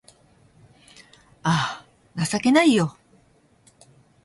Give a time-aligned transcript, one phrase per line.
[1.43, 2.97] あぁ、情けないよ